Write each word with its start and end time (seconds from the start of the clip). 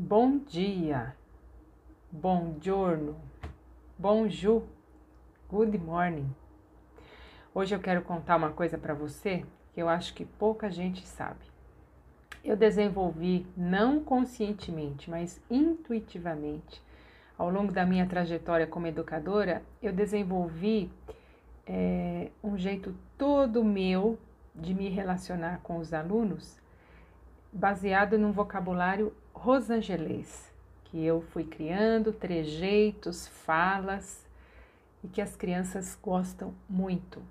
Bom 0.00 0.38
dia, 0.38 1.12
bom 2.08 2.54
giorno, 2.60 3.16
bonjour, 3.98 4.62
good 5.50 5.76
morning. 5.76 6.32
Hoje 7.52 7.74
eu 7.74 7.80
quero 7.80 8.02
contar 8.02 8.36
uma 8.36 8.52
coisa 8.52 8.78
para 8.78 8.94
você 8.94 9.44
que 9.74 9.82
eu 9.82 9.88
acho 9.88 10.14
que 10.14 10.24
pouca 10.24 10.70
gente 10.70 11.04
sabe. 11.04 11.44
Eu 12.44 12.56
desenvolvi, 12.56 13.44
não 13.56 13.98
conscientemente, 13.98 15.10
mas 15.10 15.42
intuitivamente, 15.50 16.80
ao 17.36 17.50
longo 17.50 17.72
da 17.72 17.84
minha 17.84 18.06
trajetória 18.06 18.68
como 18.68 18.86
educadora, 18.86 19.64
eu 19.82 19.92
desenvolvi 19.92 20.92
é, 21.66 22.30
um 22.40 22.56
jeito 22.56 22.94
todo 23.18 23.64
meu 23.64 24.16
de 24.54 24.72
me 24.74 24.88
relacionar 24.88 25.58
com 25.64 25.78
os 25.78 25.92
alunos 25.92 26.56
baseado 27.52 28.16
num 28.16 28.30
vocabulário 28.30 29.12
rosangelês, 29.38 30.52
que 30.84 31.04
eu 31.04 31.20
fui 31.20 31.44
criando, 31.44 32.12
trejeitos, 32.12 33.28
falas 33.28 34.26
e 35.02 35.06
que 35.06 35.20
as 35.20 35.36
crianças 35.36 35.96
gostam 36.02 36.52
muito. 36.68 37.22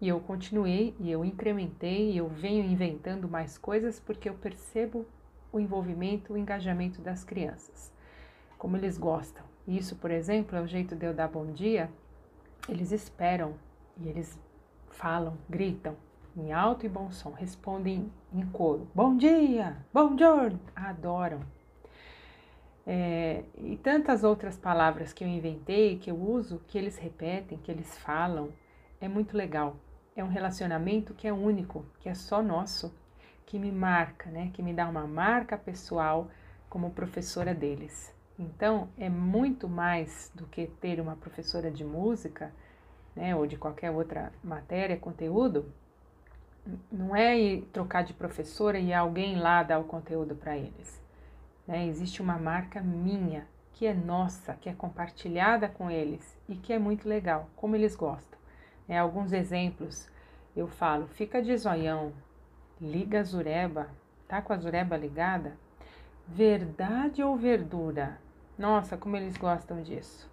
E 0.00 0.08
eu 0.08 0.18
continuei 0.18 0.94
e 0.98 1.10
eu 1.10 1.24
incrementei 1.24 2.12
e 2.12 2.16
eu 2.16 2.28
venho 2.28 2.64
inventando 2.64 3.28
mais 3.28 3.58
coisas 3.58 4.00
porque 4.00 4.28
eu 4.28 4.34
percebo 4.34 5.06
o 5.52 5.60
envolvimento, 5.60 6.32
o 6.32 6.38
engajamento 6.38 7.02
das 7.02 7.22
crianças, 7.22 7.92
como 8.58 8.76
eles 8.76 8.96
gostam. 8.96 9.44
Isso, 9.68 9.94
por 9.96 10.10
exemplo, 10.10 10.56
é 10.56 10.62
o 10.62 10.66
jeito 10.66 10.96
de 10.96 11.04
eu 11.04 11.12
dar 11.12 11.28
bom 11.28 11.52
dia. 11.52 11.90
Eles 12.66 12.90
esperam 12.92 13.54
e 14.00 14.08
eles 14.08 14.38
falam, 14.88 15.36
gritam, 15.48 15.96
em 16.36 16.52
alto 16.52 16.86
e 16.86 16.88
bom 16.88 17.10
som, 17.10 17.30
respondem 17.30 18.10
em 18.32 18.46
coro: 18.46 18.88
Bom 18.94 19.16
dia, 19.16 19.76
bom 19.92 20.16
giorno, 20.16 20.60
adoram. 20.74 21.40
É, 22.86 23.44
e 23.58 23.76
tantas 23.76 24.24
outras 24.24 24.56
palavras 24.56 25.12
que 25.12 25.22
eu 25.22 25.28
inventei, 25.28 25.98
que 25.98 26.10
eu 26.10 26.16
uso, 26.16 26.60
que 26.66 26.76
eles 26.76 26.98
repetem, 26.98 27.58
que 27.58 27.70
eles 27.70 27.96
falam, 27.98 28.50
é 29.00 29.08
muito 29.08 29.36
legal. 29.36 29.76
É 30.16 30.22
um 30.24 30.28
relacionamento 30.28 31.14
que 31.14 31.28
é 31.28 31.32
único, 31.32 31.86
que 32.00 32.08
é 32.08 32.14
só 32.14 32.42
nosso, 32.42 32.94
que 33.46 33.58
me 33.58 33.70
marca, 33.70 34.30
né? 34.30 34.50
Que 34.52 34.62
me 34.62 34.72
dá 34.72 34.88
uma 34.88 35.06
marca 35.06 35.56
pessoal 35.56 36.28
como 36.68 36.90
professora 36.90 37.54
deles. 37.54 38.14
Então, 38.38 38.88
é 38.98 39.08
muito 39.08 39.68
mais 39.68 40.32
do 40.34 40.46
que 40.46 40.66
ter 40.66 41.00
uma 41.00 41.14
professora 41.14 41.70
de 41.70 41.84
música, 41.84 42.52
né, 43.14 43.36
ou 43.36 43.46
de 43.46 43.56
qualquer 43.56 43.90
outra 43.90 44.32
matéria, 44.42 44.96
conteúdo, 44.96 45.72
não 46.90 47.14
é 47.14 47.38
ir 47.38 47.62
trocar 47.72 48.04
de 48.04 48.14
professora 48.14 48.78
e 48.78 48.92
alguém 48.92 49.36
lá 49.36 49.62
dar 49.62 49.78
o 49.78 49.84
conteúdo 49.84 50.34
para 50.34 50.56
eles. 50.56 51.02
Né? 51.66 51.86
Existe 51.86 52.22
uma 52.22 52.38
marca 52.38 52.80
minha, 52.80 53.46
que 53.72 53.86
é 53.86 53.94
nossa, 53.94 54.54
que 54.54 54.68
é 54.68 54.72
compartilhada 54.72 55.68
com 55.68 55.90
eles 55.90 56.38
e 56.48 56.54
que 56.54 56.72
é 56.72 56.78
muito 56.78 57.08
legal, 57.08 57.48
como 57.56 57.74
eles 57.74 57.96
gostam. 57.96 58.38
É, 58.88 58.98
alguns 58.98 59.32
exemplos 59.32 60.10
eu 60.54 60.68
falo, 60.68 61.06
fica 61.06 61.42
de 61.42 61.56
zoião, 61.56 62.12
liga 62.80 63.20
a 63.20 63.24
zureba, 63.24 63.88
tá 64.28 64.42
com 64.42 64.52
a 64.52 64.56
zureba 64.56 64.96
ligada? 64.96 65.56
Verdade 66.28 67.22
ou 67.22 67.36
verdura? 67.36 68.18
Nossa, 68.58 68.96
como 68.96 69.16
eles 69.16 69.36
gostam 69.36 69.82
disso. 69.82 70.30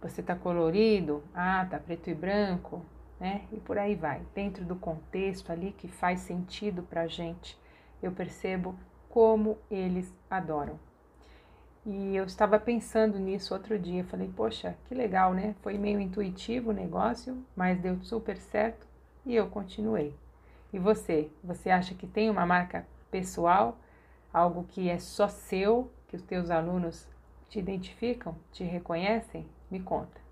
Você 0.00 0.22
tá 0.22 0.34
colorido? 0.34 1.22
Ah, 1.34 1.66
tá 1.68 1.78
preto 1.78 2.08
e 2.08 2.14
branco 2.14 2.84
né? 3.18 3.42
E 3.52 3.56
por 3.58 3.78
aí 3.78 3.94
vai. 3.94 4.22
Dentro 4.34 4.64
do 4.64 4.76
contexto 4.76 5.50
ali 5.50 5.72
que 5.72 5.88
faz 5.88 6.20
sentido 6.20 6.82
para 6.82 7.02
a 7.02 7.06
gente, 7.06 7.58
eu 8.02 8.12
percebo 8.12 8.74
como 9.08 9.58
eles 9.70 10.14
adoram. 10.30 10.78
E 11.84 12.14
eu 12.14 12.24
estava 12.24 12.58
pensando 12.58 13.18
nisso 13.18 13.54
outro 13.54 13.78
dia. 13.78 14.04
Falei, 14.04 14.30
poxa, 14.34 14.76
que 14.86 14.94
legal, 14.94 15.32
né? 15.32 15.54
Foi 15.62 15.78
meio 15.78 16.00
intuitivo 16.00 16.70
o 16.70 16.74
negócio, 16.74 17.42
mas 17.56 17.80
deu 17.80 17.98
super 18.02 18.36
certo 18.36 18.86
e 19.24 19.34
eu 19.34 19.48
continuei. 19.48 20.14
E 20.72 20.78
você? 20.78 21.30
Você 21.42 21.70
acha 21.70 21.94
que 21.94 22.06
tem 22.06 22.28
uma 22.28 22.44
marca 22.44 22.86
pessoal? 23.10 23.78
Algo 24.32 24.64
que 24.64 24.90
é 24.90 24.98
só 24.98 25.28
seu, 25.28 25.90
que 26.08 26.16
os 26.16 26.22
teus 26.22 26.50
alunos 26.50 27.08
te 27.48 27.58
identificam, 27.58 28.36
te 28.52 28.64
reconhecem? 28.64 29.46
Me 29.70 29.80
conta. 29.80 30.27